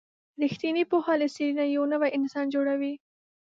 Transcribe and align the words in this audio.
رښتینې 0.43 0.83
پوهه 0.91 1.13
له 1.21 1.27
سړي 1.33 1.49
نه 1.59 1.65
یو 1.75 1.83
نوی 1.93 2.09
انسان 2.17 2.45
جوړوي. 2.55 2.93